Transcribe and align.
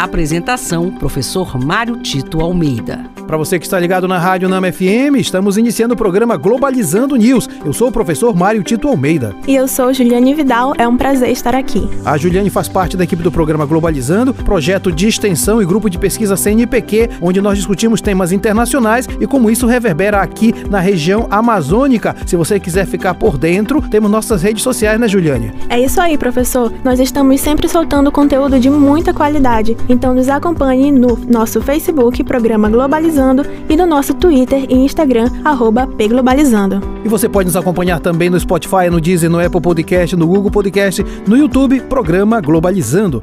Apresentação: 0.00 0.90
Professor 0.90 1.62
Mário 1.62 1.98
Tito 1.98 2.40
Almeida. 2.40 3.04
Para 3.26 3.36
você 3.36 3.60
que 3.60 3.64
está 3.66 3.78
ligado 3.78 4.08
na 4.08 4.18
Rádio 4.18 4.48
Nama 4.48 4.72
FM, 4.72 5.18
estamos 5.18 5.56
iniciando 5.56 5.94
o 5.94 5.96
programa 5.96 6.36
Globalizando 6.36 7.14
News. 7.14 7.48
Eu 7.64 7.72
sou 7.72 7.88
o 7.88 7.92
professor 7.92 8.34
Mário 8.34 8.60
Tito 8.62 8.88
Almeida. 8.88 9.36
E 9.46 9.54
eu 9.54 9.68
sou 9.68 9.92
Juliane 9.92 10.34
Vidal, 10.34 10.72
é 10.76 10.88
um 10.88 10.96
prazer 10.96 11.28
estar 11.28 11.54
aqui. 11.54 11.88
A 12.04 12.16
Juliane 12.16 12.50
faz 12.50 12.66
parte 12.66 12.96
da 12.96 13.04
equipe 13.04 13.22
do 13.22 13.30
programa 13.30 13.66
Globalizando, 13.66 14.34
projeto 14.34 14.90
de 14.90 15.06
extensão 15.06 15.62
e 15.62 15.66
grupo 15.66 15.88
de 15.88 15.96
pesquisa 15.96 16.36
CNPq, 16.36 17.10
onde 17.20 17.40
nós 17.40 17.56
discutimos 17.56 18.00
temas 18.00 18.32
internacionais 18.32 19.06
e 19.20 19.26
como 19.28 19.48
isso 19.48 19.66
reverbera 19.66 20.20
aqui 20.20 20.52
na 20.68 20.80
região 20.80 21.28
amazônica. 21.30 22.16
Se 22.26 22.36
você 22.36 22.58
quiser 22.58 22.86
ficar 22.86 23.14
por 23.14 23.38
dentro, 23.38 23.80
temos 23.82 24.10
nossas 24.10 24.42
redes 24.42 24.64
sociais, 24.64 24.98
né, 24.98 25.06
Juliane? 25.06 25.52
É 25.68 25.78
isso 25.78 26.00
aí, 26.00 26.18
professor. 26.18 26.72
Nós 26.82 26.98
estamos 26.98 27.40
sempre 27.40 27.68
soltando 27.68 28.10
conteúdo 28.10 28.58
de 28.58 28.70
muita 28.70 29.14
qualidade, 29.14 29.76
então 29.90 30.14
nos 30.14 30.28
acompanhe 30.28 30.92
no 30.92 31.18
nosso 31.28 31.60
Facebook, 31.60 32.22
Programa 32.22 32.70
Globalizando 32.70 33.44
e 33.68 33.76
no 33.76 33.86
nosso 33.86 34.14
Twitter 34.14 34.66
e 34.68 34.74
Instagram, 34.74 35.28
arroba 35.44 35.86
pglobalizando. 35.86 36.80
E 37.04 37.08
você 37.08 37.28
pode 37.28 37.46
nos 37.46 37.56
acompanhar 37.56 37.98
também 37.98 38.30
no 38.30 38.38
Spotify, 38.38 38.88
no 38.90 39.00
Deezer, 39.00 39.28
no 39.28 39.44
Apple 39.44 39.60
Podcast, 39.60 40.14
no 40.14 40.26
Google 40.26 40.50
Podcast, 40.50 41.04
no 41.26 41.36
YouTube, 41.36 41.80
Programa 41.82 42.40
Globalizando. 42.40 43.22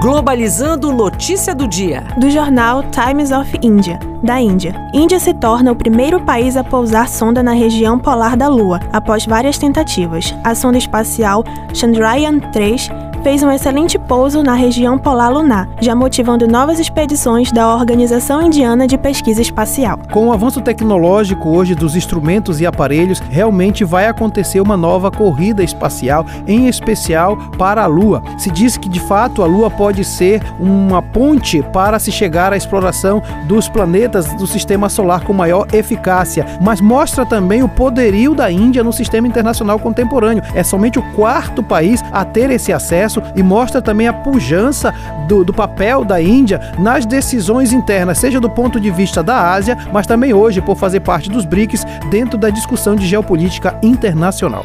Globalizando 0.00 0.92
notícia 0.92 1.54
do 1.54 1.66
dia. 1.66 2.06
Do 2.18 2.30
jornal 2.30 2.84
Times 2.90 3.32
of 3.32 3.58
India, 3.62 3.98
da 4.22 4.40
Índia. 4.40 4.74
Índia 4.94 5.18
se 5.18 5.32
torna 5.34 5.72
o 5.72 5.76
primeiro 5.76 6.20
país 6.20 6.56
a 6.56 6.62
pousar 6.62 7.08
sonda 7.08 7.42
na 7.42 7.52
região 7.52 7.98
polar 7.98 8.36
da 8.36 8.46
Lua, 8.46 8.78
após 8.92 9.26
várias 9.26 9.58
tentativas. 9.58 10.32
A 10.44 10.54
sonda 10.54 10.78
espacial 10.78 11.42
Chandrayaan 11.74 12.38
3 12.52 12.88
fez 13.26 13.42
um 13.42 13.50
excelente 13.50 13.98
pouso 13.98 14.40
na 14.40 14.54
região 14.54 14.96
polar 14.96 15.32
lunar, 15.32 15.68
já 15.80 15.96
motivando 15.96 16.46
novas 16.46 16.78
expedições 16.78 17.50
da 17.50 17.74
Organização 17.74 18.40
Indiana 18.40 18.86
de 18.86 18.96
Pesquisa 18.96 19.42
Espacial. 19.42 19.98
Com 20.12 20.28
o 20.28 20.32
avanço 20.32 20.60
tecnológico 20.60 21.48
hoje 21.48 21.74
dos 21.74 21.96
instrumentos 21.96 22.60
e 22.60 22.66
aparelhos, 22.66 23.18
realmente 23.18 23.82
vai 23.82 24.06
acontecer 24.06 24.60
uma 24.60 24.76
nova 24.76 25.10
corrida 25.10 25.64
espacial, 25.64 26.24
em 26.46 26.68
especial 26.68 27.36
para 27.58 27.82
a 27.82 27.86
Lua. 27.86 28.22
Se 28.38 28.48
diz 28.48 28.76
que 28.76 28.88
de 28.88 29.00
fato 29.00 29.42
a 29.42 29.46
Lua 29.46 29.72
pode 29.72 30.04
ser 30.04 30.40
uma 30.60 31.02
ponte 31.02 31.64
para 31.72 31.98
se 31.98 32.12
chegar 32.12 32.52
à 32.52 32.56
exploração 32.56 33.20
dos 33.48 33.68
planetas 33.68 34.32
do 34.34 34.46
sistema 34.46 34.88
solar 34.88 35.24
com 35.24 35.32
maior 35.32 35.66
eficácia, 35.72 36.46
mas 36.60 36.80
mostra 36.80 37.26
também 37.26 37.60
o 37.60 37.68
poderio 37.68 38.36
da 38.36 38.52
Índia 38.52 38.84
no 38.84 38.92
sistema 38.92 39.26
internacional 39.26 39.80
contemporâneo. 39.80 40.44
É 40.54 40.62
somente 40.62 40.96
o 40.96 41.12
quarto 41.16 41.60
país 41.60 42.04
a 42.12 42.24
ter 42.24 42.50
esse 42.50 42.72
acesso 42.72 43.15
e 43.34 43.42
mostra 43.42 43.82
também 43.82 44.08
a 44.08 44.12
pujança 44.12 44.94
do, 45.28 45.44
do 45.44 45.52
papel 45.52 46.04
da 46.04 46.20
Índia 46.20 46.60
nas 46.78 47.04
decisões 47.04 47.72
internas, 47.72 48.18
seja 48.18 48.40
do 48.40 48.50
ponto 48.50 48.80
de 48.80 48.90
vista 48.90 49.22
da 49.22 49.52
Ásia, 49.52 49.76
mas 49.92 50.06
também 50.06 50.32
hoje 50.32 50.60
por 50.60 50.76
fazer 50.76 51.00
parte 51.00 51.30
dos 51.30 51.44
BRICS 51.44 51.84
dentro 52.10 52.38
da 52.38 52.50
discussão 52.50 52.94
de 52.94 53.06
geopolítica 53.06 53.78
internacional. 53.82 54.64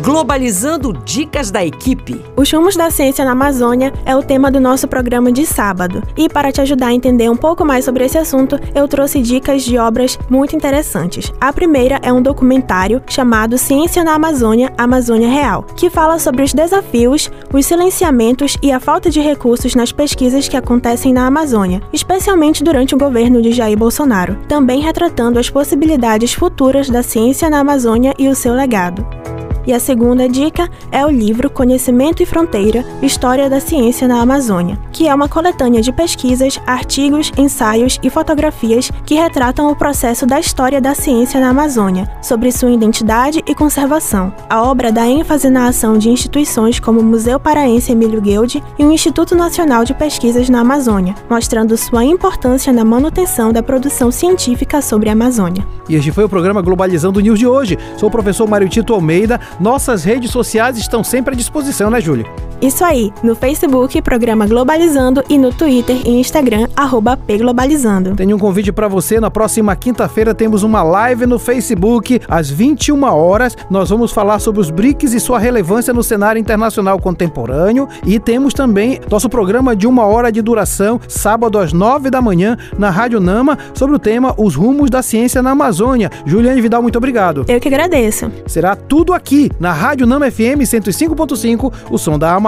Globalizando 0.00 0.92
Dicas 0.92 1.50
da 1.50 1.64
Equipe. 1.64 2.24
Os 2.36 2.50
rumos 2.52 2.76
da 2.76 2.88
ciência 2.88 3.24
na 3.24 3.32
Amazônia 3.32 3.92
é 4.06 4.14
o 4.14 4.22
tema 4.22 4.50
do 4.50 4.60
nosso 4.60 4.86
programa 4.86 5.32
de 5.32 5.44
sábado. 5.44 6.02
E 6.16 6.28
para 6.28 6.52
te 6.52 6.60
ajudar 6.60 6.88
a 6.88 6.94
entender 6.94 7.28
um 7.28 7.36
pouco 7.36 7.64
mais 7.64 7.84
sobre 7.84 8.04
esse 8.04 8.16
assunto, 8.16 8.58
eu 8.74 8.86
trouxe 8.86 9.20
dicas 9.20 9.64
de 9.64 9.76
obras 9.76 10.16
muito 10.30 10.54
interessantes. 10.54 11.32
A 11.40 11.52
primeira 11.52 11.98
é 12.02 12.12
um 12.12 12.22
documentário 12.22 13.02
chamado 13.08 13.58
Ciência 13.58 14.04
na 14.04 14.14
Amazônia, 14.14 14.72
Amazônia 14.78 15.28
Real, 15.28 15.64
que 15.76 15.90
fala 15.90 16.18
sobre 16.20 16.44
os 16.44 16.54
desafios, 16.54 17.30
os 17.52 17.66
silenciamentos 17.66 18.56
e 18.62 18.70
a 18.70 18.78
falta 18.78 19.10
de 19.10 19.20
recursos 19.20 19.74
nas 19.74 19.90
pesquisas 19.90 20.48
que 20.48 20.56
acontecem 20.56 21.12
na 21.12 21.26
Amazônia, 21.26 21.82
especialmente 21.92 22.62
durante 22.62 22.94
o 22.94 22.98
governo 22.98 23.42
de 23.42 23.50
Jair 23.50 23.76
Bolsonaro, 23.76 24.38
também 24.48 24.80
retratando 24.80 25.40
as 25.40 25.50
possibilidades 25.50 26.32
futuras 26.32 26.88
da 26.88 27.02
ciência 27.02 27.50
na 27.50 27.58
Amazônia 27.58 28.14
e 28.16 28.28
o 28.28 28.34
seu 28.34 28.54
legado. 28.54 29.04
E 29.66 29.72
a 29.72 29.80
segunda 29.80 30.28
dica 30.28 30.68
é 30.90 31.04
o 31.04 31.10
livro 31.10 31.50
Conhecimento 31.50 32.22
e 32.22 32.26
Fronteira 32.26 32.84
História 33.02 33.50
da 33.50 33.60
Ciência 33.60 34.08
na 34.08 34.20
Amazônia, 34.20 34.78
que 34.92 35.06
é 35.06 35.14
uma 35.14 35.28
coletânea 35.28 35.82
de 35.82 35.92
pesquisas, 35.92 36.60
artigos, 36.66 37.30
ensaios 37.36 37.98
e 38.02 38.10
fotografias 38.10 38.90
que 39.04 39.14
retratam 39.14 39.70
o 39.70 39.76
processo 39.76 40.26
da 40.26 40.40
história 40.40 40.80
da 40.80 40.94
ciência 40.94 41.40
na 41.40 41.50
Amazônia, 41.50 42.08
sobre 42.22 42.50
sua 42.50 42.70
identidade 42.70 43.42
e 43.46 43.54
conservação. 43.54 44.32
A 44.48 44.62
obra 44.62 44.90
dá 44.90 45.06
ênfase 45.06 45.50
na 45.50 45.68
ação 45.68 45.98
de 45.98 46.08
instituições 46.08 46.80
como 46.80 47.00
o 47.00 47.04
Museu 47.04 47.38
Paraense 47.38 47.92
Emílio 47.92 48.20
Guild 48.20 48.62
e 48.78 48.84
o 48.84 48.92
Instituto 48.92 49.34
Nacional 49.34 49.84
de 49.84 49.94
Pesquisas 49.94 50.48
na 50.48 50.60
Amazônia, 50.60 51.14
mostrando 51.28 51.76
sua 51.76 52.04
importância 52.04 52.72
na 52.72 52.84
manutenção 52.84 53.52
da 53.52 53.62
produção 53.62 54.10
científica 54.10 54.80
sobre 54.80 55.08
a 55.08 55.12
Amazônia. 55.12 55.66
E 55.88 55.94
este 55.94 56.12
foi 56.12 56.24
o 56.24 56.28
programa 56.28 56.60
Globalizando 56.60 57.20
News 57.20 57.38
de 57.38 57.46
hoje. 57.46 57.78
Sou 57.96 58.08
o 58.08 58.12
professor 58.12 58.46
Mário 58.46 58.68
Tito 58.68 58.92
Almeida. 58.92 59.40
Nossas 59.60 60.04
redes 60.04 60.30
sociais 60.30 60.78
estão 60.78 61.02
sempre 61.02 61.34
à 61.34 61.36
disposição, 61.36 61.90
né, 61.90 62.00
Júlia? 62.00 62.24
Isso 62.60 62.84
aí, 62.84 63.12
no 63.22 63.36
Facebook, 63.36 64.02
Programa 64.02 64.44
Globalizando 64.44 65.22
e 65.30 65.38
no 65.38 65.52
Twitter 65.52 65.96
e 66.04 66.18
Instagram, 66.18 66.66
arroba 66.74 67.16
pglobalizando. 67.16 68.16
Tenho 68.16 68.34
um 68.34 68.38
convite 68.38 68.72
para 68.72 68.88
você, 68.88 69.20
na 69.20 69.30
próxima 69.30 69.76
quinta-feira 69.76 70.34
temos 70.34 70.64
uma 70.64 70.82
live 70.82 71.24
no 71.24 71.38
Facebook, 71.38 72.20
às 72.26 72.50
21 72.50 73.00
horas. 73.04 73.56
Nós 73.70 73.90
vamos 73.90 74.10
falar 74.10 74.40
sobre 74.40 74.60
os 74.60 74.70
BRICS 74.70 75.14
e 75.14 75.20
sua 75.20 75.38
relevância 75.38 75.94
no 75.94 76.02
cenário 76.02 76.40
internacional 76.40 76.98
contemporâneo 76.98 77.86
e 78.04 78.18
temos 78.18 78.52
também 78.52 78.98
nosso 79.08 79.28
programa 79.28 79.76
de 79.76 79.86
uma 79.86 80.06
hora 80.06 80.32
de 80.32 80.42
duração, 80.42 81.00
sábado 81.06 81.60
às 81.60 81.72
9 81.72 82.10
da 82.10 82.20
manhã, 82.20 82.56
na 82.76 82.90
Rádio 82.90 83.20
Nama, 83.20 83.56
sobre 83.72 83.94
o 83.94 84.00
tema 84.00 84.34
Os 84.36 84.56
Rumos 84.56 84.90
da 84.90 85.00
Ciência 85.00 85.40
na 85.40 85.52
Amazônia. 85.52 86.10
Juliane 86.26 86.60
Vidal, 86.60 86.82
muito 86.82 86.98
obrigado. 86.98 87.44
Eu 87.46 87.60
que 87.60 87.68
agradeço. 87.68 88.32
Será 88.48 88.74
tudo 88.74 89.14
aqui, 89.14 89.48
na 89.60 89.72
Rádio 89.72 90.08
Nama 90.08 90.28
FM 90.28 90.62
105.5, 90.64 91.72
o 91.88 91.96
som 91.96 92.18
da 92.18 92.34
Amazônia 92.34 92.47